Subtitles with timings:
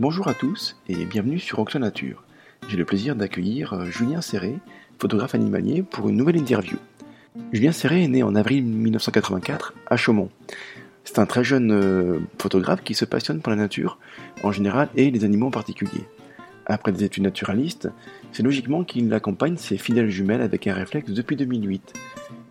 [0.00, 2.24] Bonjour à tous et bienvenue sur Oxo Nature.
[2.68, 4.56] J'ai le plaisir d'accueillir euh, Julien Serré,
[4.98, 6.78] photographe animalier, pour une nouvelle interview.
[7.52, 10.30] Julien Serré est né en avril 1984 à Chaumont.
[11.04, 13.98] C'est un très jeune euh, photographe qui se passionne pour la nature
[14.42, 16.06] en général et les animaux en particulier.
[16.64, 17.90] Après des études naturalistes,
[18.32, 21.92] c'est logiquement qu'il accompagne ses fidèles jumelles avec un réflexe depuis 2008.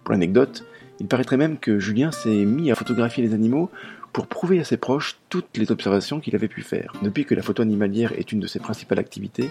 [0.03, 0.65] Pour l'anecdote,
[0.99, 3.71] il paraîtrait même que Julien s'est mis à photographier les animaux
[4.13, 6.93] pour prouver à ses proches toutes les observations qu'il avait pu faire.
[7.01, 9.49] Depuis que la photo animalière est une de ses principales activités,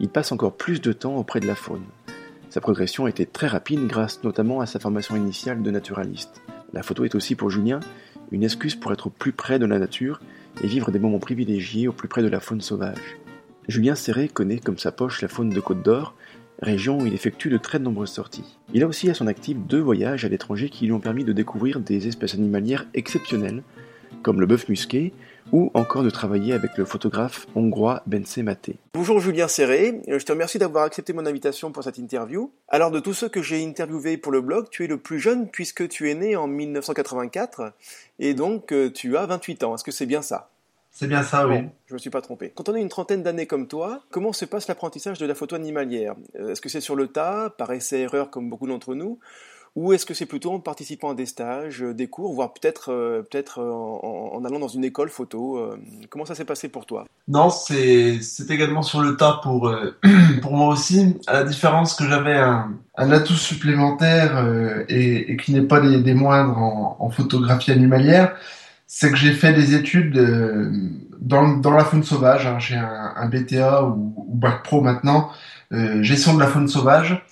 [0.00, 1.84] il passe encore plus de temps auprès de la faune.
[2.50, 6.42] Sa progression était très rapide grâce notamment à sa formation initiale de naturaliste.
[6.72, 7.80] La photo est aussi pour Julien
[8.30, 10.20] une excuse pour être plus près de la nature
[10.62, 13.18] et vivre des moments privilégiés au plus près de la faune sauvage.
[13.68, 16.14] Julien Serré connaît comme sa poche la faune de Côte d'Or,
[16.60, 18.58] région où il effectue de très nombreuses sorties.
[18.72, 21.32] Il a aussi à son actif deux voyages à l'étranger qui lui ont permis de
[21.32, 23.62] découvrir des espèces animalières exceptionnelles,
[24.22, 25.12] comme le bœuf musqué,
[25.50, 28.76] ou encore de travailler avec le photographe hongrois Bence Maté.
[28.94, 32.52] Bonjour Julien Serré, euh, je te remercie d'avoir accepté mon invitation pour cette interview.
[32.68, 35.48] Alors de tous ceux que j'ai interviewés pour le blog, tu es le plus jeune
[35.48, 37.72] puisque tu es né en 1984
[38.18, 39.74] et donc euh, tu as 28 ans.
[39.74, 40.48] Est-ce que c'est bien ça?
[40.94, 41.56] C'est bien ça, oui.
[41.86, 42.52] je ne me suis pas trompé.
[42.54, 45.56] Quand on a une trentaine d'années comme toi, comment se passe l'apprentissage de la photo
[45.56, 46.14] animalière?
[46.38, 49.18] Euh, Est-ce que c'est sur le tas, par essai-erreur comme beaucoup d'entre nous?
[49.74, 52.92] Ou est-ce que c'est plutôt en participant à des stages, euh, des cours, voire peut-être
[52.92, 55.58] euh, peut-être euh, en, allant dans une école photo
[56.10, 57.06] Comment ça s'est passé pour toi?
[57.28, 58.20] Non, c'est
[58.50, 59.74] également sur le tas pour,
[60.42, 64.44] pour moi aussi, à la différence que j'avais un, un, atout supplémentaire
[64.88, 68.36] et, et, qui n'est pas des, moindres en, photographie animalière,
[68.86, 70.18] c'est que j'ai fait des études
[71.18, 72.46] dans, dans la faune sauvage.
[72.46, 72.58] Hein.
[72.58, 75.30] J'ai un, un, BTA ou, ou, Bac Pro maintenant,
[76.00, 77.24] gestion de la faune sauvage.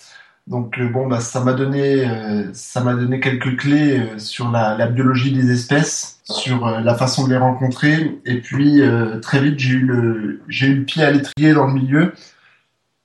[0.50, 4.50] Donc euh, bon, bah, ça m'a donné, euh, ça m'a donné quelques clés euh, sur
[4.50, 8.82] la, biologie des espèces, sur la façon de les rencontrer, et puis
[9.22, 12.14] très vite j'ai eu le, j'ai eu le pied à l'étrier dans le milieu.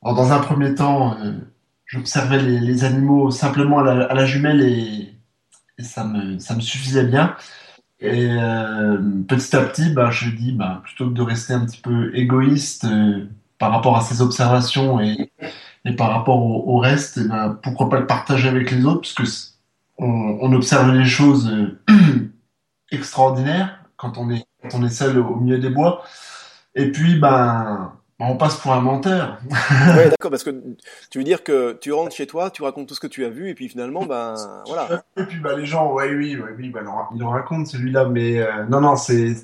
[0.04, 1.18] Alors, dans un premier temps,
[1.86, 5.14] j'observais les, animaux simplement à la, jumelle et,
[5.80, 7.36] et, ça me, ça me suffisait bien.
[8.00, 8.28] Et
[9.28, 12.88] petit à petit, bah, je dis, bah, plutôt que de rester un petit peu égoïste
[13.58, 15.32] par rapport à ces observations et
[15.86, 19.14] et par rapport au, reste, eh ben, pourquoi pas le partager avec les autres, parce
[19.14, 19.24] que
[19.98, 21.80] on, observe les choses euh,
[22.92, 26.04] extraordinaires quand on est quand on est seul au milieu des bois.
[26.74, 29.40] Et puis ben on passe pour un menteur.
[29.96, 30.52] ouais, d'accord, parce que
[31.12, 33.30] tu veux dire que tu rentres chez toi, tu racontes tout ce que tu as
[33.30, 34.36] vu, et puis finalement, ben
[34.68, 35.04] voilà.
[35.18, 38.40] Et puis ben, les gens, ouais, oui, ouais, oui, ben, ils en racontent celui-là, mais
[38.40, 39.36] euh, non, non, c'est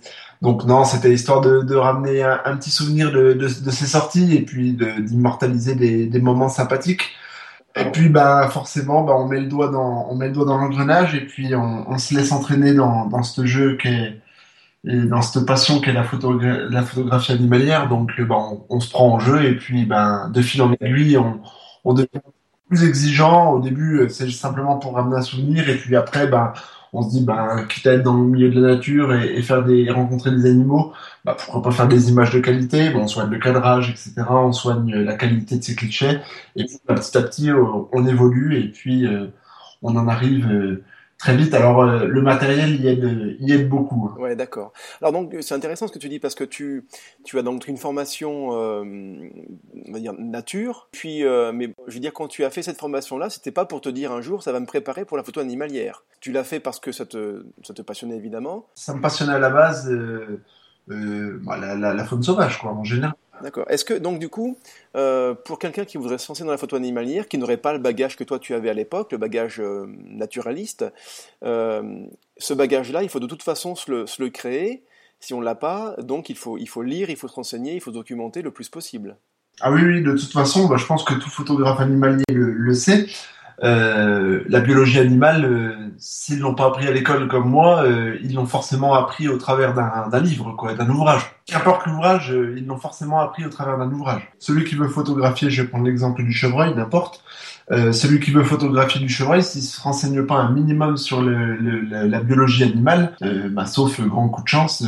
[0.41, 4.35] donc non, c'était histoire de, de ramener un, petit souvenir de, de, de, ces sorties
[4.35, 7.11] et puis d'immortaliser des, des, moments sympathiques.
[7.75, 10.57] Et puis bah forcément, bah, on met le doigt dans on met le doigt dans
[10.57, 14.21] l'engrenage et puis on, on, se laisse entraîner dans, dans ce jeu qui est
[14.85, 16.05] et dans cette passion qu'est la,
[16.69, 17.87] la photographie animalière.
[17.89, 21.17] Donc bah, on, on, se prend en jeu et puis ben de fil en aiguille,
[21.17, 21.41] on,
[21.85, 22.21] on devient
[22.67, 23.51] plus exigeant.
[23.53, 26.53] Au début, c'est simplement pour ramener un souvenir et puis après, ben
[26.93, 29.63] on se dit, bah, quitte à être dans le milieu de la nature et, faire
[29.63, 30.93] des, rencontrer des animaux,
[31.23, 32.89] bah, pourquoi pas faire des images de qualité?
[32.89, 34.13] Bon, On soigne le cadrage, etc.
[34.29, 36.19] On soigne la qualité de ces clichés.
[36.55, 39.27] Et puis, bah, petit à petit, on, évolue et puis euh,
[39.81, 40.83] on en arrive euh,
[41.21, 41.53] très vite.
[41.53, 44.09] Alors euh, le matériel y aide, y aide beaucoup.
[44.09, 44.19] Hein.
[44.19, 44.73] Ouais, d'accord.
[45.01, 46.85] Alors donc c'est intéressant ce que tu dis parce que tu
[47.23, 48.83] tu as donc une formation euh,
[49.87, 50.89] on va dire nature.
[50.91, 53.65] Puis euh, mais je veux dire quand tu as fait cette formation là, c'était pas
[53.65, 56.03] pour te dire un jour ça va me préparer pour la photo animalière.
[56.19, 58.65] Tu l'as fait parce que ça te ça te passionnait évidemment.
[58.73, 59.91] Ça me passionnait à la base
[60.87, 63.13] bah, la, la, la, faune sauvage quoi en général.
[63.41, 63.65] D'accord.
[63.69, 64.57] Est-ce que, donc, du coup,
[64.95, 67.79] euh, pour quelqu'un qui voudrait se lancer dans la photo animalière, qui n'aurait pas le
[67.79, 70.85] bagage que toi tu avais à l'époque, le bagage euh, naturaliste,
[71.43, 72.03] euh,
[72.37, 74.83] ce bagage-là, il faut de toute façon se le, créer.
[75.19, 77.91] Si on ne l'a pas, donc il faut, lire, il faut se renseigner, il faut
[77.91, 79.17] documenter le plus possible.
[79.59, 83.05] Ah oui, oui, de toute façon, bah, je pense que tout photographe animalier le sait.
[83.63, 88.33] Euh, la biologie animale, euh, s'ils l'ont pas appris à l'école comme moi, euh, ils
[88.33, 91.31] l'ont forcément appris au travers d'un livre, quoi, d'un ouvrage.
[91.45, 94.31] Qu'importe l'ouvrage, ils l'ont forcément appris au travers d'un ouvrage.
[94.39, 97.23] Celui qui veut photographier, je vais prendre l'exemple du chevreuil, n'importe.
[97.69, 102.19] celui qui veut photographier du chevreuil, s'il se renseigne pas un minimum sur le, la,
[102.21, 103.15] biologie animale,
[103.51, 104.83] bah, sauf grand coup de chance,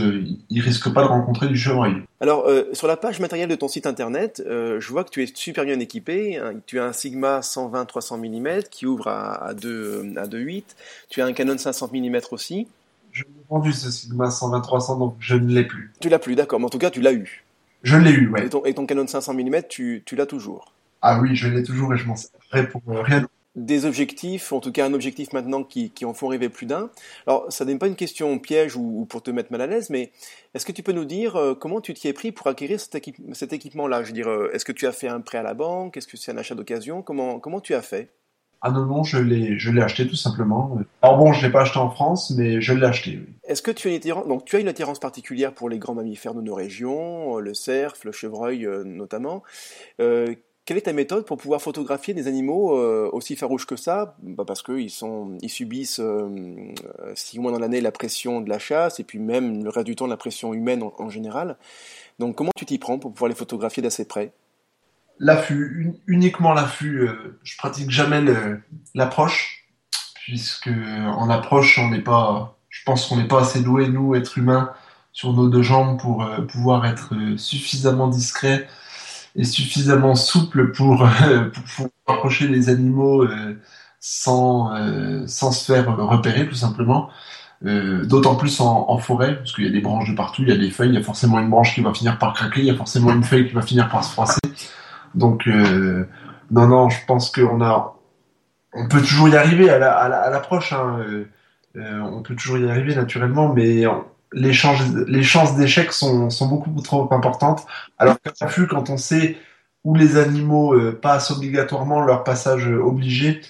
[0.49, 2.03] il risque pas de rencontrer du chevreuil.
[2.23, 5.21] Alors, euh, sur la page matérielle de ton site internet, euh, je vois que tu
[5.21, 6.37] es super bien équipé.
[6.37, 6.53] Hein.
[6.65, 10.63] Tu as un Sigma 120-300 mm qui ouvre à, à 2.8.
[11.09, 12.69] Tu as un Canon 500 mm aussi.
[13.11, 15.91] Je l'ai vendu ce Sigma 120-300, donc je ne l'ai plus.
[15.99, 16.61] Tu l'as plus, d'accord.
[16.61, 17.43] Mais en tout cas, tu l'as eu.
[17.83, 20.71] Je l'ai eu, Et ton, Canon 500 mm, tu, l'as toujours.
[21.01, 23.27] Ah oui, je l'ai toujours et je m'en sers pour rien.
[23.55, 26.89] Des objectifs, en tout cas un objectif maintenant qui, qui en font rêver plus d'un.
[27.27, 30.11] Alors, ça n'est pas une question piège ou, pour te mettre mal à l'aise, mais
[30.55, 32.97] est-ce que tu peux nous dire euh, comment tu t'y es pris pour acquérir cet,
[33.33, 34.01] cet équipement-là?
[34.01, 35.97] Je veux dire, euh, est-ce que tu as fait un prêt à la banque?
[35.97, 37.03] Est-ce que c'est un achat d'occasion?
[37.03, 38.09] Comment, comment tu as fait?
[38.65, 40.77] Ah non, non, je l'ai, je l'ai acheté tout simplement.
[41.01, 43.19] Alors bon, je l'ai pas acheté en France, mais je l'ai acheté.
[43.19, 43.33] Oui.
[43.43, 45.95] Est-ce que tu as une attirance, donc tu as une attirance particulière pour les grands
[45.95, 49.43] mammifères de nos régions, le cerf, le chevreuil notamment
[49.99, 50.33] euh,
[50.65, 54.15] quelle est ta méthode pour pouvoir photographier des animaux euh, aussi farouches que ça?
[54.21, 54.91] Bah Parce qu'ils
[55.41, 56.73] ils subissent euh,
[57.15, 59.95] six mois dans l'année la pression de la chasse et puis même le reste du
[59.95, 61.57] temps la pression humaine en, général.
[62.19, 64.31] Donc comment tu t'y prends pour pouvoir les photographier d'assez près?
[65.19, 67.07] L'affût, uniquement l'affût.
[67.07, 68.21] Euh, je pratique jamais
[68.95, 69.67] l'approche
[70.15, 74.37] puisque en approche on n'est pas, je pense qu'on n'est pas assez doué nous êtres
[74.37, 74.71] humains
[75.11, 78.67] sur nos deux jambes pour pouvoir être suffisamment discret
[79.35, 81.07] est suffisamment souple pour,
[81.53, 83.59] pour pouvoir approcher les animaux euh,
[83.99, 87.09] sans, euh, sans se faire repérer tout simplement.
[87.65, 90.49] Euh, d'autant plus en, en forêt, parce qu'il y a des branches de partout, il
[90.49, 92.59] y a des feuilles, il y a forcément une branche qui va finir par craquer,
[92.59, 94.41] il y a forcément une feuille qui va finir par se froisser.
[95.15, 96.05] Donc, euh,
[96.51, 97.95] non, non, je pense qu'on a,
[98.73, 100.71] on peut toujours y arriver à l'approche.
[100.71, 101.05] La, à hein,
[101.77, 103.85] euh, on peut toujours y arriver naturellement, mais
[104.33, 107.65] les chances, d'échec sont, beaucoup trop importantes.
[107.97, 109.37] Alors qu'à l'affût, quand on sait
[109.83, 113.41] où les animaux euh, passent obligatoirement leur passage obligé,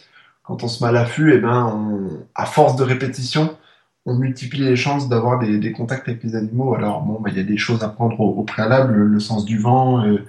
[0.43, 3.57] quand on se met à l'affût, et eh ben, à force de répétition,
[4.05, 6.75] on multiplie les chances d'avoir des, contacts avec les animaux.
[6.75, 9.57] Alors bon, bah, il y a des choses à prendre au, préalable, le, sens du
[9.57, 10.25] vent, euh,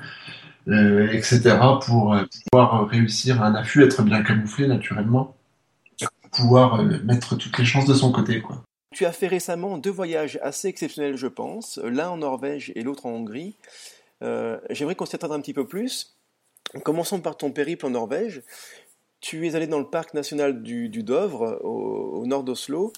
[0.69, 5.35] euh, etc., pour euh, pouvoir réussir un affût, être bien camouflé naturellement,
[6.33, 8.62] pouvoir mettre toutes les chances de son côté, quoi.
[8.94, 13.06] Tu as fait récemment deux voyages assez exceptionnels, je pense, l'un en Norvège et l'autre
[13.06, 13.56] en Hongrie.
[14.23, 16.17] Euh, j'aimerais qu'on s'y attarde un petit peu plus.
[16.85, 18.43] Commençons par ton périple en Norvège.
[19.20, 22.93] Tu es allé dans le parc national du, Dovre, au, nord d'Oslo.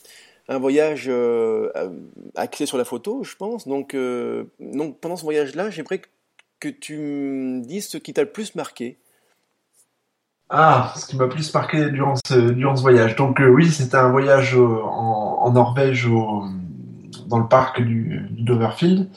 [0.49, 1.71] Un voyage euh,
[2.35, 3.67] axé sur la photo, je pense.
[3.67, 6.03] Donc, euh, donc pendant ce voyage-là, j'aimerais
[6.61, 8.99] que tu me dises ce qui t'a le plus marqué.
[10.49, 13.17] Ah, ce qui m'a plus marqué durant ce, durant ce voyage.
[13.17, 16.09] Donc euh, oui, c'était un voyage en, en, Norvège
[17.27, 19.09] dans le parc du, Doverfield.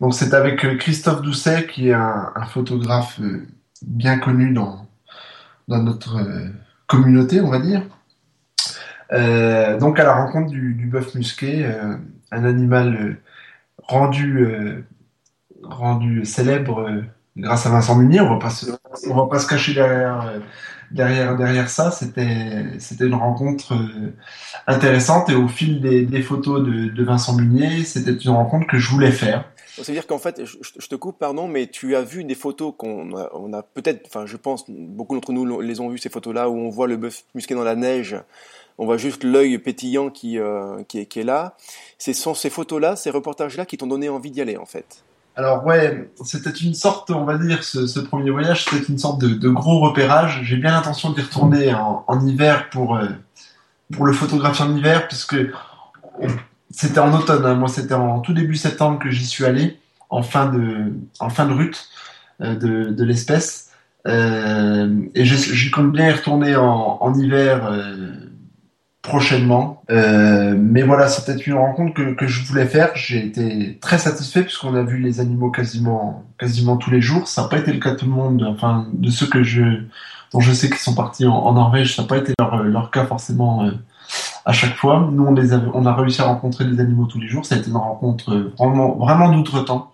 [0.00, 3.46] Donc c'est avec euh, Christophe Doucet, qui est un, photographe euh,
[3.82, 4.86] bien connu dans,
[5.68, 6.18] dans notre
[6.86, 7.82] communauté, on va dire.
[9.12, 11.96] Euh, donc à la rencontre du, bœuf musqué, euh,
[12.30, 13.18] un animal
[13.82, 14.84] rendu,
[15.62, 16.90] rendu célèbre
[17.36, 18.20] grâce à Vincent Munier.
[18.20, 20.40] On va va pas se cacher derrière
[20.90, 24.14] derrière, derrière ça, c'était, c'était une rencontre euh,
[24.66, 28.78] intéressante et au fil des, des photos de, de, Vincent Munier, c'était une rencontre que
[28.78, 29.44] je voulais faire.
[29.76, 33.28] C'est-à-dire qu'en fait, je, te coupe, pardon, mais tu as vu des photos qu'on a,
[33.34, 36.56] on a peut-être, enfin, je pense, beaucoup d'entre nous les ont vues ces photos-là où
[36.56, 38.16] on voit le bœuf musqué dans la neige,
[38.78, 41.56] on voit juste l'œil pétillant qui, euh, qui, est, qui est là.
[41.98, 45.04] Ce sont ces photos-là, ces reportages-là qui t'ont donné envie d'y aller, en fait.
[45.38, 49.48] Alors ouais, c'était une sorte, on va dire, ce, premier voyage, c'était une sorte de,
[49.50, 50.40] gros repérage.
[50.44, 53.06] J'ai bien l'intention d'y retourner en, hiver pour euh,
[53.92, 55.36] pour le photographier en hiver, puisque
[56.70, 57.44] c'était en automne.
[57.44, 57.54] Hein.
[57.54, 59.78] Moi, c'était en tout début septembre que j'y suis allé,
[60.08, 61.86] en fin de en de rut
[62.40, 63.72] euh, de, l'espèce.
[64.06, 67.70] Euh, et j'y compte bien y retourner en, hiver
[69.06, 69.82] prochainement.
[69.90, 72.90] Euh, mais voilà, c'était une rencontre que, je voulais faire.
[72.94, 77.28] J'ai été très satisfait puisqu'on a vu les animaux quasiment, quasiment tous les jours.
[77.28, 78.44] Ça n'a pas été le cas de tout le monde.
[78.48, 79.62] Enfin, de ceux que je,
[80.32, 83.06] dont je sais qu'ils sont partis en, Norvège, ça n'a pas été leur, leur cas
[83.06, 83.70] forcément euh,
[84.44, 85.08] à chaque fois.
[85.10, 87.46] Nous, on, les a, réussi à rencontrer des animaux tous les jours.
[87.46, 89.92] Ça a été une rencontre vraiment, vraiment d'outre-temps.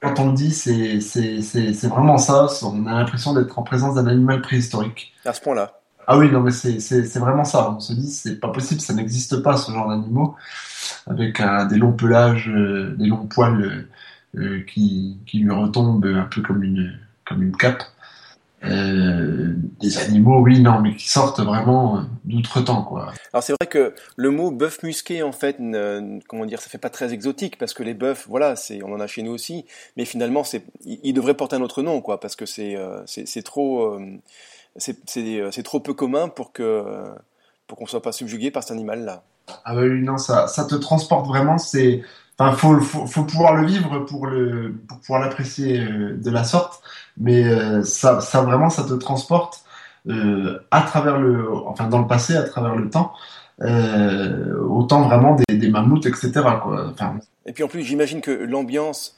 [0.00, 2.48] Quand on le dit, c'est vraiment ça.
[2.62, 5.12] On a l'impression d'être en présence d'un animal préhistorique.
[5.24, 5.79] À ce point-là.
[6.12, 7.70] Ah oui, non, mais c'est vraiment ça.
[7.70, 10.34] On se dit, c'est pas possible, ça n'existe pas ce genre d'animaux
[11.06, 13.88] avec des longs pelages, euh, des longs poils
[14.34, 17.84] euh, euh, qui, qui lui retombent un peu comme une comme une cape.
[18.64, 23.12] des animaux, oui, non, mais qui sortent vraiment d'outre-temps, quoi.
[23.32, 25.58] Alors c'est vrai que le mot bœuf musqué, en fait,
[26.26, 28.98] comment dire, ça fait pas très exotique parce que les bœufs, voilà, c'est, on en
[28.98, 29.64] a chez nous aussi,
[29.96, 32.76] mais finalement, c'est, il devrait porter un autre nom, quoi, parce que c'est,
[33.06, 33.96] c'est trop
[34.76, 37.04] c'est trop peu commun pour que
[37.66, 39.22] pour qu'on soit pas subjugué par cet animal-là.
[39.64, 41.56] Ah bah oui, non, ça, ça te transporte vraiment.
[41.56, 42.02] C'est,
[42.38, 46.44] enfin, faut, faut, faut, pouvoir le vivre pour le, pour pouvoir l'apprécier euh, de la
[46.44, 46.82] sorte.
[47.16, 49.64] Mais euh, ça, ça vraiment, ça te transporte
[50.08, 53.12] euh, à travers le, enfin, dans le passé, à travers le temps.
[53.62, 56.32] Euh, autant vraiment des, des mammouths, etc.
[56.62, 56.88] Quoi.
[56.92, 59.16] Enfin, Et puis en plus, j'imagine que l'ambiance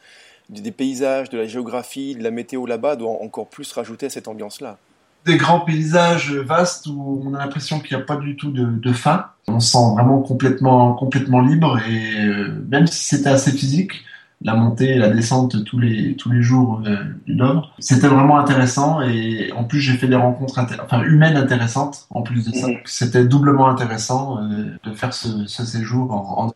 [0.50, 4.28] des paysages, de la géographie, de la météo là-bas doit encore plus rajouter à cette
[4.28, 4.78] ambiance-là.
[5.24, 8.64] Des grands paysages vastes où on a l'impression qu'il n'y a pas du tout de,
[8.64, 9.26] de, fin.
[9.48, 14.04] On se sent vraiment complètement, complètement libre et euh, même si c'était assez physique,
[14.44, 18.38] la montée et la descente tous les, tous les jours euh, du Nord, c'était vraiment
[18.38, 22.66] intéressant et en plus j'ai fait des rencontres enfin, humaines intéressantes en plus de ça.
[22.66, 22.78] Mhm.
[22.84, 26.52] C'était doublement intéressant euh, de faire ce, ce séjour en, en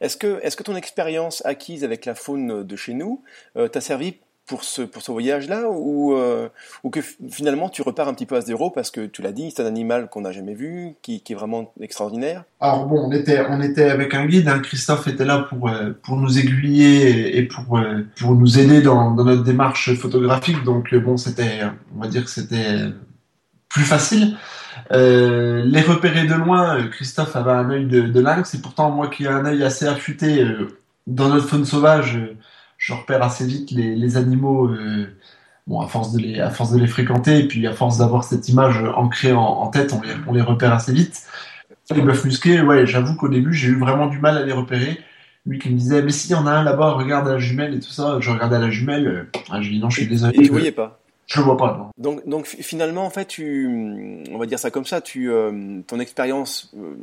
[0.00, 3.22] Est-ce que, est-ce que ton expérience acquise avec la faune de chez nous
[3.54, 4.14] t'a servi
[4.46, 6.48] pour ce, pour ce voyage-là ou, euh,
[6.84, 9.52] ou que finalement tu repars un petit peu à zéro parce que tu l'as dit,
[9.54, 12.44] c'est un animal qu'on n'a jamais vu, qui, est vraiment extraordinaire?
[12.60, 14.60] Alors bon, on était, on était avec un guide, hein.
[14.60, 19.10] Christophe était là pour, euh, pour nous aiguiller et pour, euh, pour nous aider dans,
[19.10, 21.62] dans notre démarche photographique, donc bon, c'était,
[21.96, 22.84] on va dire que c'était
[23.68, 24.36] plus facile.
[24.90, 29.24] Les repérer de loin, Christophe avait un œil de, de lynx, et pourtant moi qui
[29.24, 30.46] ai un œil assez affûté
[31.08, 32.20] dans notre faune sauvage,
[32.86, 35.08] je repère assez vite les, les animaux, euh,
[35.66, 38.22] bon, à force, de les, à force de les fréquenter, et puis à force d'avoir
[38.22, 41.24] cette image ancrée en, en tête, on les, on les, repère assez vite.
[41.92, 45.00] Les bœufs musqués, ouais, j'avoue qu'au début, j'ai eu vraiment du mal à les repérer.
[45.46, 47.80] Lui qui me disait, mais si, y en a un là-bas, regarde la jumelle et
[47.80, 48.18] tout ça.
[48.20, 50.38] Je regardais la jumelle, euh, ah, je dis non, je suis désolé.
[50.38, 51.76] Et voyais pas je le vois pas.
[51.76, 51.90] Non.
[51.98, 55.98] Donc, donc finalement, en fait, tu, on va dire ça comme ça, tu, euh, ton
[55.98, 56.94] expérience euh,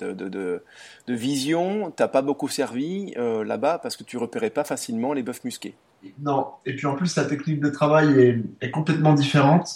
[0.00, 0.62] de, de, de,
[1.06, 5.22] de, vision t'a pas beaucoup servi euh, là-bas parce que tu repérais pas facilement les
[5.22, 5.74] bœufs musqués.
[6.20, 6.48] Non.
[6.66, 9.68] Et puis en plus, la technique de travail est, est complètement différente.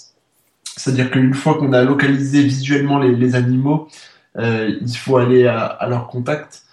[0.77, 3.87] C'est-à-dire qu'une fois qu'on a localisé visuellement les, les animaux,
[4.39, 6.64] euh, il faut aller à, à leur contact.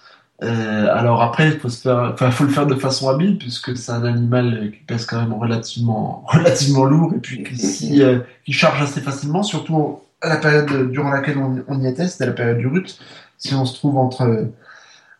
[0.42, 3.76] Euh, alors après, il faut se faire, enfin, faut le faire de façon habile puisque
[3.76, 8.52] c'est un animal qui pèse quand même relativement, relativement lourd et puis qui, euh, qui
[8.52, 12.58] charge assez facilement, surtout à la période durant laquelle on, y était, c'était la période
[12.58, 12.98] du rut.
[13.38, 14.50] Si on se trouve entre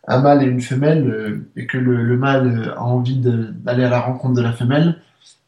[0.07, 3.89] un mâle et une femelle euh, et que le, le mâle a envie d'aller à
[3.89, 5.01] la rencontre de la femelle,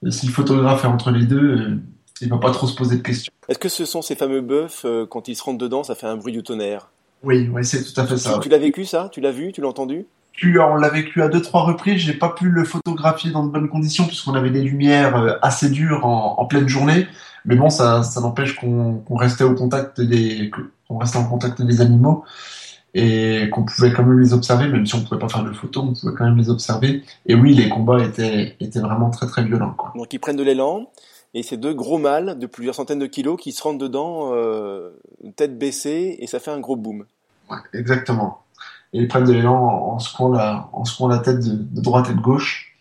[0.04, 1.78] euh, si le photographe est entre les deux, euh,
[2.22, 3.32] il va pas trop se poser de questions.
[3.50, 6.16] Est-ce que ce sont ces fameux bœufs quand ils se rentrent dedans, ça fait un
[6.16, 6.90] bruit du tonnerre?
[7.26, 8.36] Oui, oui, c'est tout à fait ça.
[8.36, 9.10] Tu, tu l'as vécu ça?
[9.12, 9.52] Tu l'as vu?
[9.52, 10.06] Tu l'as entendu?
[10.44, 12.02] On l'a vécu à deux trois reprises.
[12.02, 15.70] J'ai pas pu le photographier dans de bonnes conditions puisqu'on avait des lumières euh, assez
[15.70, 17.08] dures en, en pleine journée.
[17.46, 20.52] Mais bon, ça, ça n'empêche qu'on qu restait au contact des,
[20.88, 22.26] qu'on restait en contact des animaux
[22.94, 25.84] et qu'on pouvait quand même les observer, même si on pouvait pas faire de photos,
[25.84, 27.04] on pouvait quand même les observer.
[27.26, 29.74] Et oui, les combats étaient, étaient vraiment très très violents.
[29.78, 29.94] Quoi.
[29.96, 30.90] Donc ils prennent de l'élan
[31.34, 34.92] et ces deux gros mâles de plusieurs centaines de kilos qui se rentrent dedans, euh,
[35.36, 37.06] tête baissée, et ça fait un gros boom.
[37.50, 38.46] Ouais, exactement.
[38.94, 41.82] Et ils prennent de l'élan en, en secouant la, en secouant la tête de, de,
[41.82, 42.76] droite et de gauche.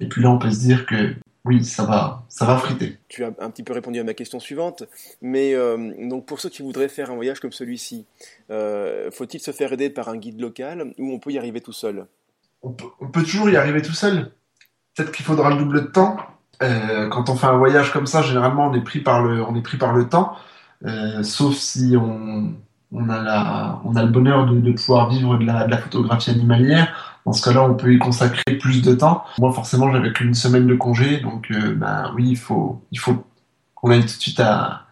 [0.00, 1.14] Et puis là, on peut se dire que
[1.44, 2.98] oui, ça va, ça va friter.
[3.08, 4.84] Tu as un petit peu répondu à ma question suivante,
[5.22, 8.06] mais euh, donc pour ceux qui voudraient faire un voyage comme celui-ci,
[8.50, 11.72] euh, faut-il se faire aider par un guide local ou on peut y arriver tout
[11.72, 12.06] seul?
[12.62, 14.32] On peut, on peut toujours y arriver tout seul.
[14.94, 16.18] Peut-être qu'il faudra le double de temps,
[16.62, 19.54] euh, quand on fait un voyage comme ça, généralement, on est pris par le, on
[19.54, 20.34] est pris par le temps,
[20.84, 22.54] euh, sauf si on,
[22.92, 26.30] on a la, on a le bonheur de, pouvoir vivre de la, de la, photographie
[26.30, 27.20] animalière.
[27.26, 29.24] Dans ce cas-là, on peut y consacrer plus de temps.
[29.38, 33.24] Moi, forcément, j'avais qu'une semaine de congé, donc, euh, ben oui, il faut, il faut
[33.74, 34.86] qu'on aille tout de suite à,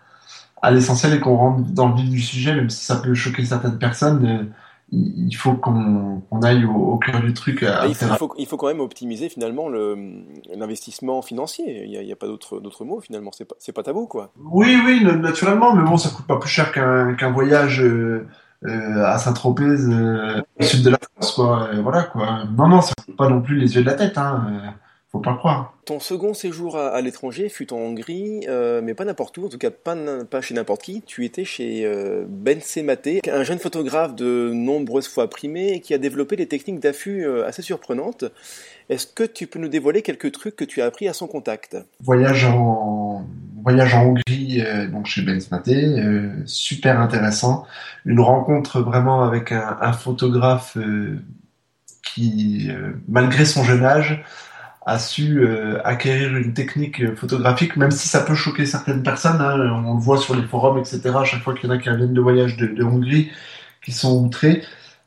[0.61, 3.45] à l'essentiel et qu'on rentre dans le vif du sujet, même si ça peut choquer
[3.45, 4.27] certaines personnes.
[4.27, 4.45] Euh,
[4.93, 7.63] il faut qu'on qu aille au, au, cœur du truc.
[7.63, 11.85] À il, faut, il, faut, il, faut, quand même optimiser finalement l'investissement financier.
[11.85, 13.31] Il n'y a, a, pas d'autre mot finalement.
[13.33, 14.33] C'est pas, pas tabou quoi.
[14.39, 18.27] Oui, oui, naturellement, mais bon, ça coûte pas plus cher qu'un qu voyage euh,
[18.65, 21.69] euh, à Saint-Tropez, euh, au sud de la France, quoi.
[21.83, 22.45] voilà quoi.
[22.57, 24.17] Non, non, ça coûte pas non plus les yeux de la tête.
[24.19, 24.75] Hein
[25.17, 25.75] faut pas croire.
[25.85, 29.49] Ton second séjour à, à l'étranger fut en Hongrie, euh, mais pas n'importe où, en
[29.49, 29.97] tout cas pas,
[30.29, 31.03] pas chez n'importe qui.
[31.03, 35.95] Tu étais chez euh, Ben Semate, un jeune photographe de nombreuses fois primé et qui
[35.95, 38.25] a développé des techniques d'affût euh, assez surprenantes.
[38.89, 41.77] Est-ce que tu peux nous dévoiler quelques trucs que tu as appris à son contact?
[42.01, 43.25] Voyage en
[43.63, 47.65] voyage en Hongrie, euh, donc chez Ben euh, super intéressant.
[48.05, 51.19] Une rencontre vraiment avec un, un photographe euh,
[52.05, 52.71] qui,
[53.09, 54.25] malgré son jeune âge,
[54.87, 59.41] a su euh, acquérir une technique photographique, même si ça peut choquer certaines personnes.
[59.41, 61.01] Hein, on le voit sur les forums, etc.
[61.21, 63.31] À chaque fois qu'il y en a qui reviennent de voyage de, de Hongrie,
[63.85, 64.63] qui sont outrés.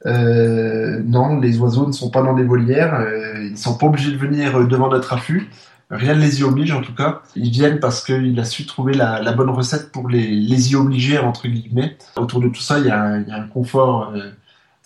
[0.05, 2.93] Euh, non, les oiseaux ne sont pas dans des volières.
[2.93, 5.49] Euh, ils sont pas obligés de venir devant notre affût.
[5.89, 7.21] Rien ne les y oblige en tout cas.
[7.35, 10.75] Ils viennent parce qu'il a su trouver la, la, bonne recette pour les, les y
[10.75, 11.97] obliger entre guillemets.
[12.17, 14.29] Autour de tout ça, il y a, il y a un confort euh,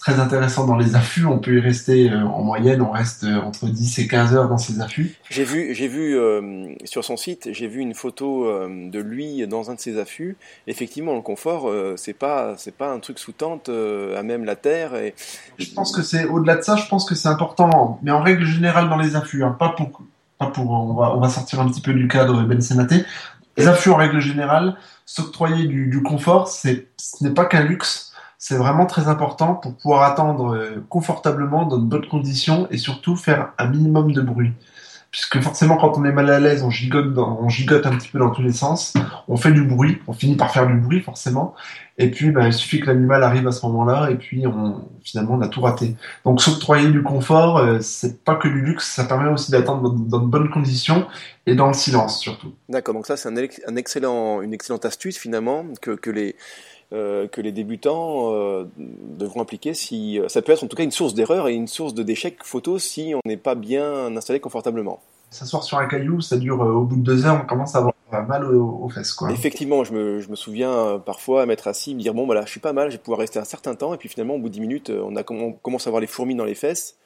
[0.03, 1.25] très intéressant dans les affûts.
[1.25, 4.49] On peut y rester euh, en moyenne, on reste euh, entre 10 et 15 heures
[4.49, 5.15] dans ces affûts.
[5.29, 9.47] J'ai vu, j'ai vu euh, sur son site, j'ai vu une photo euh, de lui
[9.47, 10.35] dans un de ses affûts.
[10.67, 14.57] Effectivement, le confort, euh, c'est pas, c'est pas un truc sous tente à même la
[14.57, 14.95] terre.
[14.95, 15.15] Et...
[15.57, 16.75] Je pense que c'est au-delà de ça.
[16.75, 20.01] Je pense que c'est important, mais en règle générale dans les affûts, hein, pas pour,
[20.37, 20.69] pas pour.
[20.69, 23.05] On va, on va sortir un petit peu du cadre Ben Sénaté
[23.55, 28.12] Les affûts, en règle générale, s'octroyer du, du confort, c'est, ce n'est pas qu'un luxe,
[28.45, 33.15] c'est vraiment très important pour pouvoir attendre euh, confortablement dans de bonnes conditions et surtout
[33.15, 34.51] faire un minimum de bruit
[35.11, 38.17] puisque forcément quand on est mal à l'aise, on gigote, on gigote un petit peu
[38.17, 38.95] dans tous les sens,
[39.27, 41.53] on fait du bruit, on finit par faire du bruit forcément,
[41.99, 44.43] et puis bah, il suffit que l'animal arrive à ce moment-là, et puis
[45.03, 45.95] finalement on a tout raté.
[46.25, 50.17] Donc s'octroyer du confort, euh, c'est pas que du luxe, ça permet aussi d'attendre dans,
[50.17, 51.05] de bonnes conditions
[51.45, 52.51] et dans le silence surtout.
[52.67, 56.35] D'accord, donc ça c'est un, excellent, une excellente astuce finalement que les
[56.93, 60.91] euh, que les débutants euh, devront appliquer si ça peut être en tout cas une
[60.91, 65.01] source d'erreur et une source de d'échec photo si on n'est pas bien installé confortablement.
[65.31, 67.79] S'asseoir sur un caillou, ça dure euh, au bout de deux heures, on commence à
[67.79, 67.93] avoir
[68.27, 69.13] mal aux, fesses.
[69.13, 69.31] Quoi.
[69.31, 72.51] Effectivement, je me, je me souviens parfois à m'être assis, me dire bon, voilà, je
[72.51, 74.49] suis pas mal, je vais pouvoir rester un certain temps, et puis finalement, au bout
[74.49, 76.97] de dix minutes, on, a, on commence à avoir les fourmis dans les fesses,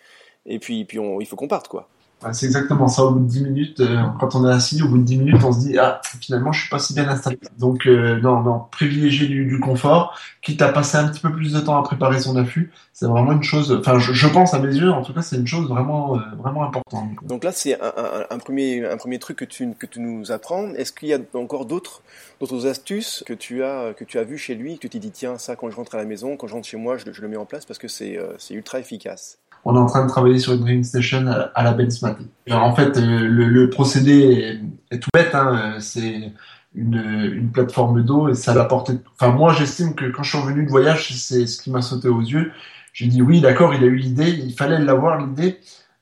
[0.45, 1.69] et puis, puis on, il faut qu'on parte.
[1.69, 1.87] quoi.
[2.33, 3.03] C'est exactement ça.
[3.03, 5.43] Au bout de 10 minutes, euh, quand on est assis, au bout de 10 minutes,
[5.43, 7.37] on se dit ah finalement je suis pas si bien installé.
[7.59, 11.59] Donc euh, non non, privilégier du, confort, quitte à passer un petit peu plus de
[11.59, 13.71] temps à préparer son affût, c'est vraiment une chose.
[13.79, 16.63] Enfin, je, pense à mes yeux, en tout cas, c'est une chose vraiment euh, vraiment
[16.63, 17.09] importante.
[17.21, 20.73] Donc là, c'est un, premier un premier truc que tu que tu nous apprends.
[20.73, 22.01] Est-ce qu'il y a encore d'autres
[22.39, 25.37] d'autres astuces que tu as que tu as vu chez lui, que tu dis tiens
[25.37, 27.27] ça quand je rentre à la maison, quand je rentre chez moi, je, je le
[27.27, 30.39] mets en place parce que c'est c'est ultra efficace on est en train de travailler
[30.39, 32.27] sur une ring station à, la Bensmati.
[32.49, 34.61] Alors en fait, euh, le, procédé
[34.91, 35.33] est, tout bête.
[35.35, 35.75] Hein.
[35.79, 36.31] C'est
[36.75, 38.93] une, plateforme d'eau et ça l'a porté.
[39.19, 42.07] Enfin, moi, j'estime que quand je suis revenu de voyage, c'est ce qui m'a sauté
[42.07, 42.51] aux yeux.
[42.93, 45.59] J'ai dit oui, d'accord, il a eu l'idée, il fallait l'avoir l'idée,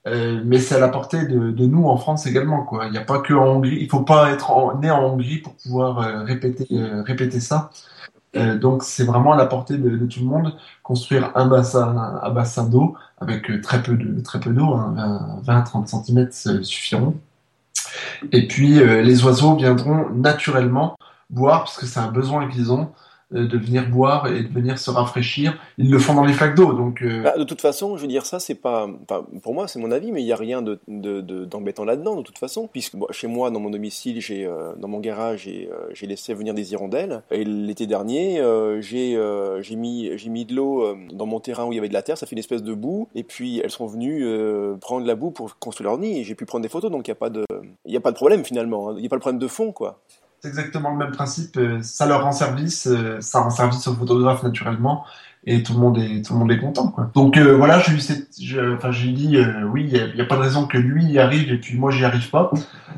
[0.08, 2.68] euh, mais c'est à la portée de, nous en France également.
[2.86, 3.78] Il n'y a pas que en Hongrie.
[3.82, 7.72] Il faut pas être né en Hongrie pour pouvoir euh, répéter répéter ça.
[8.36, 10.54] Euh, donc c'est vraiment à la portée de, tout le monde.
[10.84, 14.78] Construire un bassin, d'eau avec euh, très peu d'eau,
[15.46, 17.16] 20-30 cm suffiront.
[18.32, 20.98] Et puis euh, les oiseaux viendront naturellement
[21.30, 22.88] boire parce que c'est un besoin qu'ils ont euh,
[23.44, 25.58] de venir boire et de venir se rafraîchir.
[25.78, 27.02] Ils le font dans les flaques d'eau, donc.
[27.02, 28.88] Euh, bah, de toute façon, je veux dire ça, c'est pas,
[29.44, 30.80] pour moi, c'est mon avis, mais il n'y a rien de,
[31.46, 35.00] d'embêtant là-dedans, de toute façon, puisque chez moi, dans mon domicile, j'ai, euh, dans mon
[35.00, 35.50] garage,
[35.94, 37.24] j'ai, laissé venir des hirondelles.
[37.32, 38.42] Et l'été dernier,
[38.80, 39.18] j'ai,
[39.76, 42.26] mis, mis de l'eau dans mon terrain où il y avait de la terre, ça
[42.26, 44.26] fait une espèce de boue, et puis elles sont venues
[44.80, 47.12] prendre la boue pour construire leur nid, et j'ai pu prendre des photos, donc il
[47.12, 48.94] n'y a pas de, a pas de problème finalement, hein.
[48.98, 50.00] il n'y a pas de problème de fond, quoi.
[50.46, 51.58] C'est exactement le même principe.
[51.58, 55.04] Euh, ça leur rend service, euh, ça rend service au photographe naturellement,
[55.44, 56.96] et tout le monde est tout le monde est content.
[57.16, 58.30] Donc euh, voilà, j'ai eu cette,
[58.76, 59.40] enfin j'ai dit
[59.72, 62.06] oui, il n'y a, pas de raison que lui y arrive et puis moi j'y
[62.06, 62.52] arrive pas.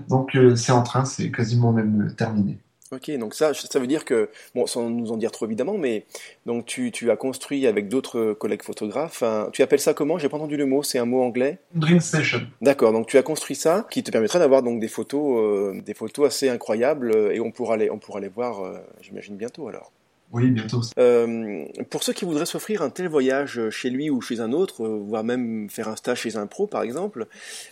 [0.10, 2.57] Donc c'est en train, c'est quasiment même terminé.
[2.91, 6.06] Ok, donc ça, ça veut dire que, bon, sans nous en dire trop évidemment, mais
[6.45, 10.17] donc tu, tu as construit avec d'autres collègues photographes, tu appelles ça comment?
[10.17, 11.60] J'ai pas entendu le mot, c'est un mot anglais?
[11.73, 12.47] Dream Station.
[12.62, 15.93] D'accord, donc tu as construit ça, qui te permettra d'avoir donc des photos, euh, des
[15.93, 19.67] photos assez incroyables, euh, et on pourra les, on pourra les voir, euh, j'imagine bientôt
[19.67, 19.91] alors.
[20.31, 20.81] Oui, bientôt.
[20.99, 24.83] Euh, pour ceux qui voudraient s'offrir un tel voyage chez lui ou chez un autre,
[24.83, 27.27] euh, voire même faire un stage chez un pro par exemple,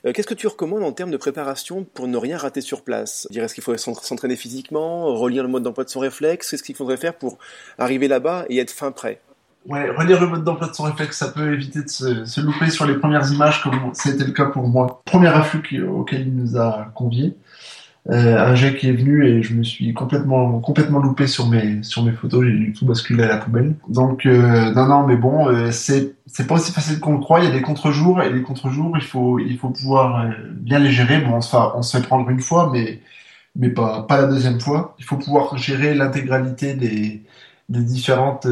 [0.06, 3.28] euh, qu'est-ce que tu recommandes en termes de préparation pour ne rien rater sur place?
[3.34, 6.50] Est-ce qu'il faudrait s'entraîner physiquement, relire le mode d'emploi de son réflexe?
[6.50, 7.38] Qu'est-ce qu'il faudrait faire pour
[7.78, 9.20] arriver là-bas et être fin prêt?
[9.68, 12.86] Ouais, relire le mode d'emploi de son réflexe, ça peut éviter de se, louper sur
[12.86, 15.02] les premières images, comme c'était le cas pour moi.
[15.06, 17.36] Premier afflux auquel il nous a conviés.
[18.12, 21.82] Euh, un jet qui est venu et je me suis complètement complètement loupé sur mes
[21.82, 22.46] sur mes photos.
[22.46, 23.76] J'ai dû tout basculer à la poubelle.
[23.88, 27.40] Donc euh, non non mais bon euh, c'est c'est pas aussi facile qu'on le croit.
[27.40, 30.78] Il y a des contre-jours et les contre-jours il faut il faut pouvoir euh, bien
[30.80, 31.20] les gérer.
[31.20, 33.02] Bon on se fait on se fait prendre une fois mais
[33.56, 34.96] mais pas pas la deuxième fois.
[35.00, 37.24] Il faut pouvoir gérer l'intégralité des
[37.70, 38.48] des différentes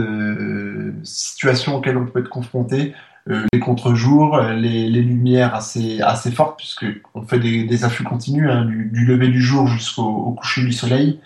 [1.03, 2.93] situations auxquelles on peut être confronté.
[2.93, 8.03] euh, les contre-jours, les, les, lumières assez, assez fortes, puisque on fait des, des affûts
[8.03, 11.19] continus, hein, du, lever du jour jusqu'au coucher du soleil.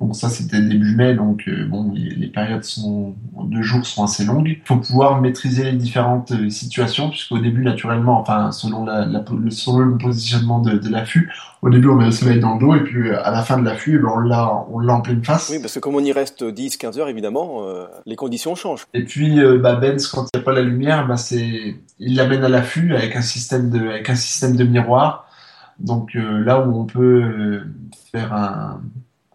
[0.00, 4.24] Donc ça, c'était début mai, donc euh, bon, les, périodes sont, de jour sont assez
[4.24, 4.48] longues.
[4.48, 9.22] Il faut pouvoir maîtriser les différentes euh, situations, puisqu'au début, naturellement, enfin, selon, la, la,
[9.38, 12.60] le, selon le positionnement de, de l'affût, au début, on met le soleil dans le
[12.60, 15.22] dos, et puis à la fin de l'affût, ben, on l'a, on l'a en pleine
[15.22, 15.50] face.
[15.50, 18.86] Oui, parce que comme on y reste 10-15 heures, évidemment, euh, les conditions changent.
[18.94, 22.42] Et puis, bah, Benz, quand il n'y a pas la lumière, bah, c'est, il l'amène
[22.42, 25.26] à l'affût avec un système de, avec un système de miroir.
[25.78, 27.62] Donc là où on peut
[28.12, 28.80] faire un,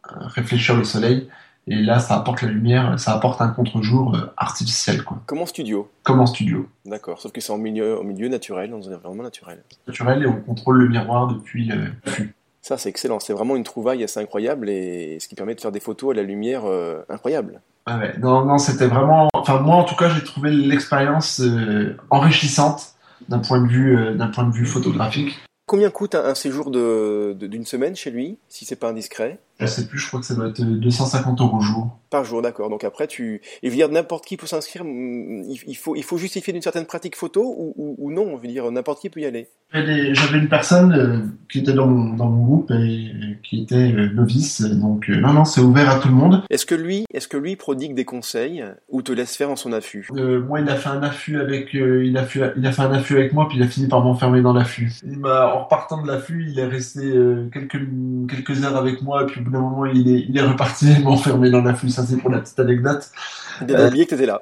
[0.07, 1.27] réfléchir le soleil.
[1.67, 5.03] Et là, ça apporte la lumière, ça apporte un contre-jour euh, artificiel.
[5.03, 5.17] Quoi.
[5.25, 6.69] Comme en studio Comme en studio.
[6.85, 9.63] D'accord, sauf que c'est en milieu, milieu naturel, dans un environnement naturel.
[9.87, 12.35] Naturel, et on contrôle le miroir depuis le flux.
[12.61, 13.19] Ça, c'est excellent.
[13.19, 16.17] C'est vraiment une trouvaille assez incroyable et ce qui permet de faire des photos à
[16.17, 17.61] la lumière euh, incroyable.
[17.87, 18.13] Ah ouais.
[18.19, 19.29] Non, non, c'était vraiment.
[19.33, 22.93] Enfin, moi, en tout cas, j'ai trouvé l'expérience euh, enrichissante
[23.29, 25.39] d'un point de vue, d'un point de vue photographique.
[25.67, 29.39] Combien coûte un, séjour d'une de, d'une semaine chez lui, si c'est pas indiscret?
[29.59, 31.97] Je sais plus, je crois que ça doit être 250 euros jour.
[32.09, 32.69] Par jour, d'accord.
[32.69, 33.41] Donc après, tu.
[33.63, 34.83] Et je veux dire, n'importe qui peut s'inscrire.
[34.83, 38.37] Mm, il faut, il faut justifier d'une certaine pratique photo ou, ou, non?
[38.37, 39.49] Je veux dire, n'importe qui peut y aller.
[39.73, 43.11] J'avais une personne euh, qui était dans mon, dans mon groupe et
[43.43, 44.61] qui était euh, novice.
[44.61, 46.43] Donc, euh, non, non, c'est ouvert à tout le monde.
[46.49, 49.73] Est-ce que lui, est-ce que lui prodigue des conseils ou te laisse faire en son
[49.73, 50.07] affût?
[50.13, 53.17] Moi, il a fait un affût avec, il, a fait, il a fait un affût
[53.17, 54.93] avec moi, puis il a fini par m'enfermer dans l'affût.
[55.23, 57.01] En repartant de l'affût, il est resté
[57.51, 57.79] quelques,
[58.29, 61.49] quelques heures avec moi, et puis bout d'un moment, il est, il est reparti m'enfermer
[61.49, 61.89] dans l'affût.
[61.89, 63.09] Ça, c'est pour la petite anecdote.
[63.61, 64.41] Il avait oublié que t'étais là.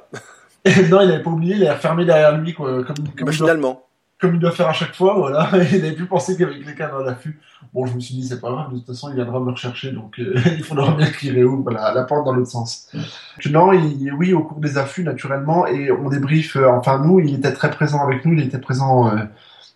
[0.90, 2.84] non, il avait pas oublié, il est fermé derrière lui, quoi.
[2.84, 3.84] Comme, comme Machinalement.
[4.20, 5.50] comme il doit faire à chaque fois, voilà.
[5.72, 7.40] il n'avait plus pensé qu'avec les dans l'affût.
[7.74, 9.92] Bon, je me suis dit, c'est pas grave, de toute façon, il viendra me rechercher,
[9.92, 12.90] donc euh, il faudra bien qu'il réouvre la, la porte dans l'autre sens.
[13.50, 17.54] Non, oui, au cours des affûts, naturellement, et on débrief, euh, enfin, nous, il était
[17.54, 19.24] très présent avec nous, il était présent, euh,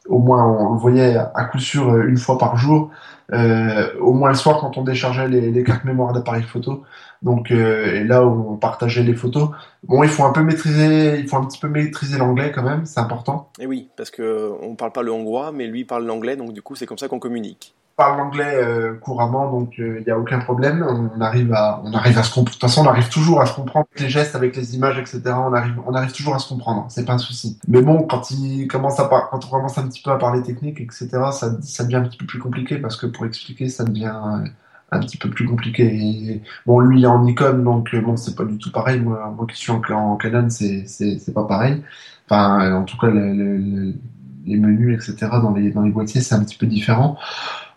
[0.10, 2.92] au moins, on le voyait à coup sûr une fois par jour.
[3.34, 6.84] Euh, au moins le soir quand on déchargeait les, cartes mémoire d'appareil photo.
[7.22, 9.50] Donc euh, et là où on partageait les photos.
[9.84, 12.86] Bon, il faut un peu maîtriser, il faut un petit peu maîtriser l'anglais quand même,
[12.86, 13.52] c'est important.
[13.60, 16.62] Et oui, parce que on parle pas le hongrois, mais lui parle l'anglais, donc du
[16.62, 20.18] coup c'est comme ça qu'on communique parle l'anglais euh, couramment, donc il euh, n'y a
[20.18, 20.86] aucun problème.
[20.88, 22.50] On arrive à, on arrive à se comprendre.
[22.50, 25.00] De toute façon, on arrive toujours à se comprendre avec les gestes, avec les images,
[25.00, 25.22] etc.
[25.26, 26.86] On arrive, on arrive toujours à se comprendre.
[26.90, 27.58] C'est pas un souci.
[27.68, 30.80] Mais bon, quand il commence à quand on commence un petit peu à parler technique,
[30.80, 34.14] etc., ça, ça devient un petit peu plus compliqué parce que pour expliquer, ça devient
[34.16, 34.48] euh,
[34.92, 36.44] un petit peu plus compliqué.
[36.68, 39.00] bon, lui, il est en Nikon, donc bon, c'est pas du tout pareil.
[39.00, 39.82] Moi, moi qui suis en,
[40.18, 41.82] Canon, c'est, c'est, c'est pas pareil.
[42.30, 45.32] Enfin, en tout cas, les menus, etc.
[45.42, 47.18] dans les dans les boîtiers, c'est un petit peu différent.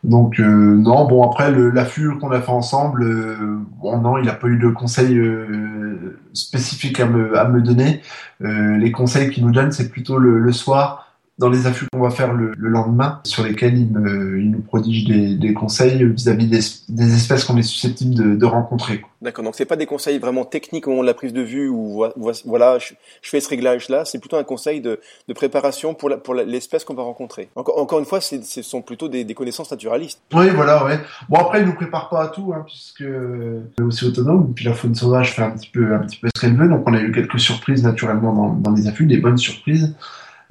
[0.03, 4.33] Donc euh, non, bon après l'affût qu'on a fait ensemble, euh, bon non, il n'a
[4.33, 8.01] pas eu de conseils euh, spécifiques à me donner.
[8.41, 11.10] les conseils qu'il nous donne, c'est plutôt le soir
[11.41, 16.05] dans les affûts qu'on va faire le, lendemain, sur lesquels il, nous prodige des, conseils
[16.05, 19.03] vis-à-vis des, espèces qu'on est susceptible de, rencontrer.
[19.23, 21.69] D'accord, donc c'est pas des conseils vraiment techniques au moment de la prise de vue
[21.69, 22.05] ou
[22.45, 25.01] voilà, je, fais ce réglage-là, c'est plutôt un conseil de,
[25.35, 27.49] préparation pour l'espèce qu'on va rencontrer.
[27.57, 30.21] Encore, une fois, ce sont plutôt des, connaissances naturalistes.
[30.35, 31.01] Oui, voilà, ouais.
[31.31, 34.53] Bon après, il nous prépare pas à tout, hein, puisque est aussi autonome.
[34.55, 36.83] Puis la faune sauvage fait un petit peu, un petit peu ce qu'elle veut, donc
[36.87, 39.95] on a eu quelques surprises naturellement dans, dans les affûts, des bonnes surprises.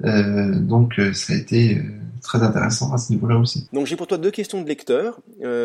[0.04, 1.82] Euh, donc euh, ça a été euh,
[2.22, 3.68] très intéressant à ce niveau-là aussi.
[3.72, 5.20] Donc j'ai pour toi deux questions de lecteur.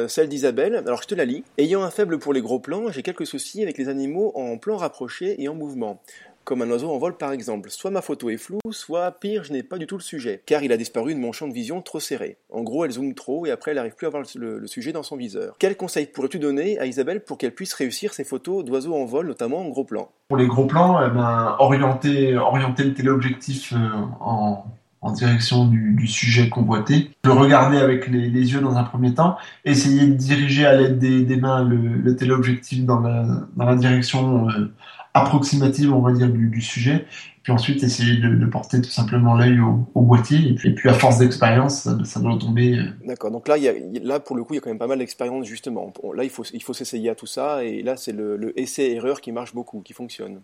[0.08, 1.44] celle d'Isabelle, alors je te la lis.
[1.58, 4.78] Ayant un faible pour les gros plans, j'ai quelques soucis avec les animaux en plan
[4.78, 6.02] rapproché et en mouvement
[6.46, 7.70] comme un oiseau en vol par exemple.
[7.70, 10.64] Soit ma photo est floue, soit pire, je n'ai pas du tout le sujet, car
[10.64, 12.38] il a disparu de mon champ de vision trop serré.
[12.50, 15.04] En gros, elle zoome trop et après elle n'arrive plus à voir le, sujet dans
[15.04, 15.56] son viseur.
[15.60, 19.28] Quel conseil pourrais-tu donner à Isabelle pour qu'elle puisse réussir ses photos d'oiseaux en vol,
[19.28, 20.10] notamment en gros plan?
[20.28, 23.78] Pour les gros plans, eh ben, orienter, orienter le téléobjectif euh,
[24.20, 24.66] en,
[25.14, 30.14] direction du, sujet convoité, le regarder avec les, yeux dans un premier temps, essayer de
[30.14, 33.24] diriger à l'aide des, mains le, téléobjectif dans la,
[33.56, 34.74] dans la direction euh,
[35.16, 37.06] approximative, on va dire, du, sujet,
[37.42, 41.18] puis ensuite essayer de, porter tout simplement l'œil au, boîtier, et puis, puis à force
[41.18, 42.78] d'expérience, ça, doit tomber.
[42.78, 42.84] Euh.
[43.06, 45.00] D'accord, donc là, y là, pour le coup, il y a quand même pas mal
[45.00, 45.92] d'expérience, justement.
[46.14, 49.32] Là, il faut, il faut s'essayer à tout ça, et là, c'est le, essai-erreur qui
[49.32, 50.42] marche beaucoup, qui fonctionne.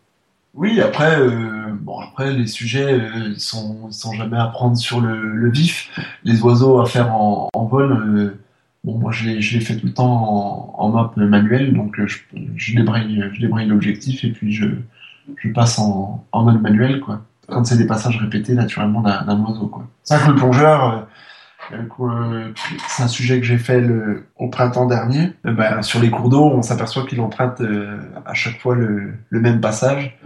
[0.53, 4.99] Oui, après, euh, bon, après les sujets euh, ils sont, sont jamais à prendre sur
[4.99, 5.89] le, vif.
[6.25, 8.37] Les oiseaux à faire en, vol,
[8.83, 12.17] Bon, moi, je l'ai, fait tout le temps en, map manuel, donc euh, je,
[12.55, 14.65] je débraye, je débraye l'objectif et puis je,
[15.37, 17.21] je passe en, en mode manuel, quoi.
[17.47, 19.87] Quand c'est des passages répétés, naturellement, d'un, oiseau, quoi.
[20.03, 21.07] C'est vrai que le plongeur,
[21.71, 22.51] euh, euh,
[22.87, 25.33] c'est un sujet que j'ai fait le, au printemps dernier.
[25.43, 27.61] ben, sur les cours d'eau, on s'aperçoit qu'il emprunte
[28.25, 30.17] à chaque fois le, le, même passage.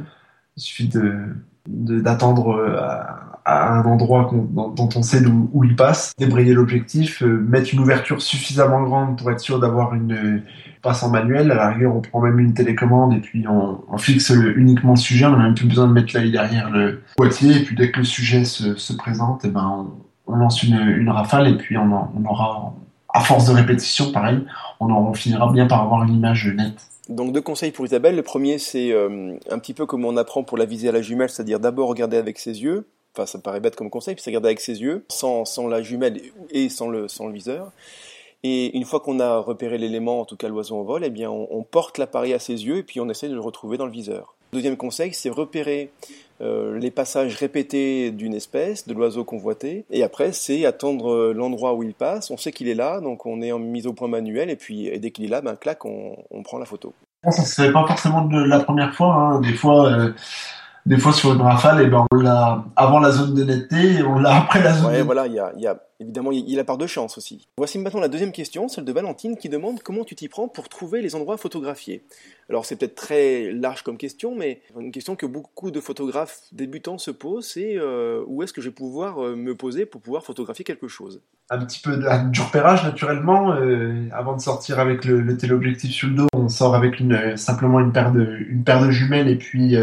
[0.56, 1.36] Il suffit de,
[1.68, 2.58] d'attendre
[3.46, 8.22] à un endroit dont, on sait où, il passe, débrayer l'objectif, euh, mettre une ouverture
[8.22, 10.44] suffisamment grande pour être sûr d'avoir une
[10.82, 11.52] passe en manuel.
[11.52, 15.26] À la rigueur, on prend même une télécommande et puis on, fixe uniquement le sujet.
[15.26, 17.56] On n'a même plus besoin de mettre l'œil derrière le boîtier.
[17.56, 19.88] Et puis dès que le sujet se, présente, eh ben
[20.28, 21.92] on, lance une, rafale et puis on,
[22.28, 22.74] aura,
[23.14, 24.44] à force de répétition, pareil,
[24.80, 26.90] on, on finira bien par avoir une image nette.
[27.10, 28.16] Donc deux conseils pour Isabelle.
[28.16, 31.02] Le premier, c'est euh, un petit peu comme on apprend pour la visée à la
[31.02, 34.22] jumelle, c'est-à-dire d'abord regarder avec ses yeux, Enfin, ça me paraît bête comme conseil, puis
[34.22, 37.72] c'est regarder avec ses yeux, sans, sans la jumelle et sans le, sans le viseur.
[38.44, 41.32] Et une fois qu'on a repéré l'élément, en tout cas l'oiseau en vol, eh bien
[41.32, 43.92] on, porte l'appareil à ses yeux et puis on essaie de le retrouver dans le
[43.92, 44.36] viseur.
[44.52, 45.92] Deuxième conseil, c'est repérer
[46.42, 51.74] euh, les passages répétés d'une espèce, de l'oiseau convoité, et après c'est attendre euh, l'endroit
[51.74, 52.30] où il passe.
[52.32, 54.92] On sait qu'il est là, donc on est en mise au point manuel, et puis
[55.00, 56.94] dès qu'il est là, ben clac, on, prend la photo.
[57.24, 59.16] Ça se fait pas forcément de la première fois.
[59.16, 59.40] Hein.
[59.40, 59.90] Des fois.
[59.90, 60.14] Euh
[60.86, 64.04] des fois sur une rafale, et ben on l'a avant la zone de netteté et
[64.04, 64.92] on l'a après la zone.
[64.92, 67.18] Ouais, voilà, il y a, y a, évidemment il y a la part de chance
[67.18, 67.48] aussi.
[67.58, 70.70] Voici maintenant la deuxième question, celle de Valentine qui demande comment tu t'y prends pour
[70.70, 72.04] trouver les endroits photographiés.
[72.50, 77.00] Alors c'est peut-être très large comme question, mais une question que beaucoup de photographes débutants
[77.00, 80.24] se posent, c'est euh, où est-ce que je vais pouvoir euh, me poser pour pouvoir
[80.24, 81.22] photographier quelque chose?
[81.50, 83.54] Un petit peu de, du repérage naturellement.
[83.54, 87.38] Euh, avant de sortir avec le, le téléobjectif sur le dos, on sort avec une,
[87.38, 89.76] simplement une paire de, une paire de jumelles et puis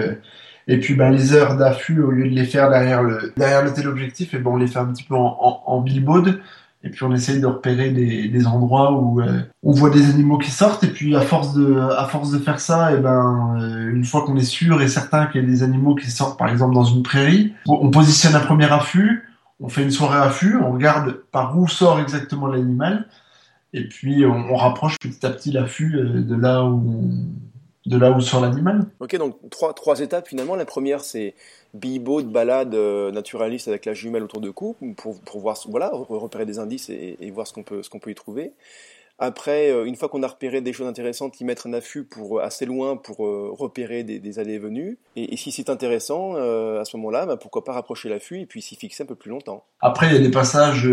[0.69, 3.73] et puis ben, les heures d'affût, au lieu de les faire derrière le, derrière le
[3.73, 6.41] téléobjectif, et ben, on les fait un petit peu en, en, en billboard.
[6.85, 10.39] Et puis on essaye de repérer des, des endroits où euh, on voit des animaux
[10.39, 10.83] qui sortent.
[10.83, 14.25] Et puis à force de, à force de faire ça, et ben euh, une fois
[14.25, 16.85] qu'on est sûr et certain qu'il y a des animaux qui sortent, par exemple dans
[16.85, 19.29] une prairie, on positionne un premier affût,
[19.61, 23.07] on fait une soirée affût, on regarde par où sort exactement l'animal,
[23.73, 27.11] et puis on, on, rapproche petit à petit l'affût euh, de là où on,
[27.87, 28.87] de là où sort l'animal.
[29.01, 30.55] Ok, donc trois, trois étapes finalement.
[30.55, 31.35] La première, c'est
[31.75, 35.91] bibo de balade euh, naturaliste avec la jumelle autour de cou pour, pour voir, voilà,
[35.93, 38.53] repérer des indices et, et voir ce qu'on peut, ce qu'on peut y trouver.
[39.19, 42.39] Après, euh, une fois qu'on a repéré des choses intéressantes, y mettre un affût pour
[42.39, 44.99] euh, assez loin pour repérer des, des allées et venues.
[45.17, 48.63] Et, et si c'est intéressant, à ce moment-là, bah, pourquoi pas rapprocher l'affût et puis
[48.63, 49.65] s'y fixer un peu plus longtemps.
[49.81, 50.89] Après, il y a des passages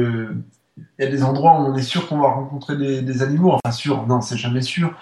[0.98, 3.54] il y a des endroits où on est sûr qu'on va rencontrer des, des, animaux.
[3.54, 4.94] Enfin, sûr, non, c'est jamais sûr.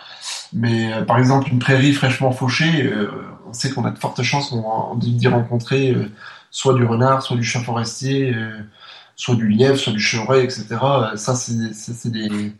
[0.54, 3.12] Mais euh, par exemple, une prairie fraîchement fauchée, euh,
[3.48, 4.54] on sait qu'on a de fortes chances
[4.98, 6.12] d'y rencontrer euh,
[6.52, 8.36] soit du renard, soit du chat forestier,
[9.16, 10.66] soit du lièvre, soit du chevreuil, etc.
[11.16, 12.54] Ça, c'est des,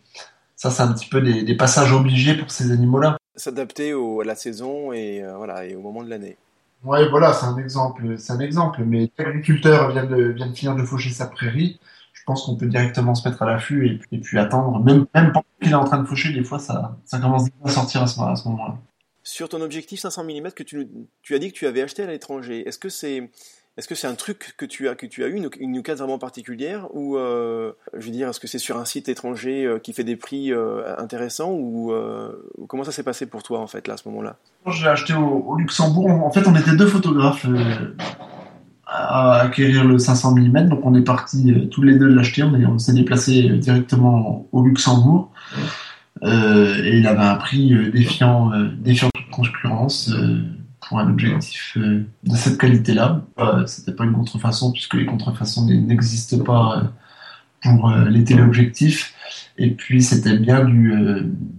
[0.56, 3.18] ça, c'est un petit peu des, des, passages obligés pour ces animaux-là.
[3.36, 6.38] S'adapter à la saison et voilà et au moment de l'année.
[6.84, 8.82] Ouais, voilà, c'est un exemple, c'est un exemple.
[8.86, 11.80] Mais l'agriculteur vient de vient de finir de faucher sa prairie
[12.28, 14.84] pense qu'on peut directement se mettre à l'affût et, et, puis attendre.
[14.84, 17.70] Même, même pendant qu'il est en train de faucher, des fois, ça, ça commence à
[17.70, 18.76] sortir à ce, à ce moment-là.
[19.24, 20.88] Sur ton objectif 500 mm que tu,
[21.24, 23.32] tu as dit que tu avais acheté à l'étranger, est-ce que c'est
[23.78, 26.06] est-ce que c'est un truc que tu as que tu as eu une, une occasion
[26.06, 29.78] vraiment particulière ou euh, je veux dire est-ce que c'est sur un site étranger euh,
[29.78, 31.94] qui fait des prix euh, intéressants ou,
[32.68, 34.38] comment ça s'est passé pour toi en fait là à ce moment-là?
[34.66, 36.10] J'ai acheté au, au, Luxembourg.
[36.10, 37.46] En fait, on était deux photographes
[38.88, 40.70] à acquérir le 500 mm.
[40.70, 42.44] Donc on est parti euh, tous les deux de l'acheter.
[42.44, 45.32] On, on s'est déplacé euh, directement au Luxembourg.
[46.24, 50.12] Euh, et il avait un prix euh, défiant, euh, défiant toute concurrence
[50.88, 53.22] pour un objectif de cette qualité-là.
[53.66, 56.94] C'était pas une contrefaçon puisque les contrefaçons n'existent pas
[57.62, 59.14] pour les téléobjectifs.
[59.58, 60.94] Et puis c'était bien du,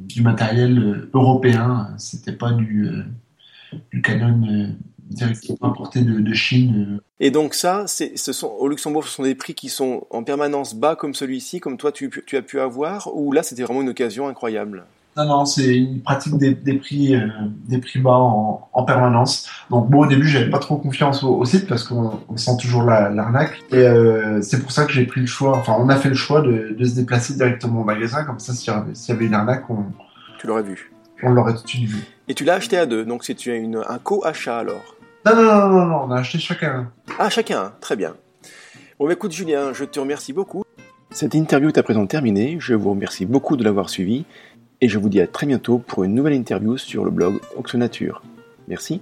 [0.08, 1.90] du matériel européen.
[1.98, 2.88] C'était pas du,
[3.92, 4.72] du Canon
[5.08, 7.00] directement importé de, de, Chine.
[7.20, 10.74] Et donc ça, ce sont, au Luxembourg, ce sont des prix qui sont en permanence
[10.74, 13.88] bas comme celui-ci, comme toi tu, tu, as pu avoir, ou là c'était vraiment une
[13.88, 14.84] occasion incroyable?
[15.16, 17.26] Non, non, c'est une pratique des, des prix, euh,
[17.66, 19.48] des prix bas en, en, permanence.
[19.68, 22.84] Donc bon, au début, j'avais pas trop confiance au, au site parce qu'on sent toujours
[22.84, 23.58] l'arnaque.
[23.72, 26.10] La, et euh, c'est pour ça que j'ai pris le choix, enfin on a fait
[26.10, 29.26] le choix de, de se déplacer directement au magasin, comme ça s'il y, y, avait
[29.26, 29.86] une arnaque, on...
[30.38, 30.92] Tu l'aurais vu.
[31.24, 31.98] On l'aurait tout de suite vu.
[32.28, 34.94] Et tu l'as acheté à deux, donc c'est une, un co-achat alors
[35.26, 36.92] non, non, non, on a acheté chacun.
[37.18, 38.14] Ah, chacun, très bien.
[38.98, 40.64] Bon, bah, écoute, Julien, je te remercie beaucoup.
[41.10, 42.56] Cette interview est à présent terminée.
[42.60, 44.24] Je vous remercie beaucoup de l'avoir suivi
[44.80, 48.22] et je vous dis à très bientôt pour une nouvelle interview sur le blog Oxonature.
[48.68, 49.00] Merci.